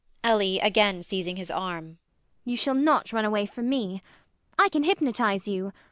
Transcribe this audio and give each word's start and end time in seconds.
ELLIE 0.23 0.57
[again 0.61 1.03
seizing 1.03 1.35
his 1.35 1.51
arm]. 1.51 1.99
You 2.43 2.57
shall 2.57 2.73
not 2.73 3.13
run 3.13 3.23
away 3.23 3.45
from 3.45 3.69
me. 3.69 4.01
I 4.57 4.67
can 4.67 4.81
hypnotize 4.85 5.47
you. 5.47 5.73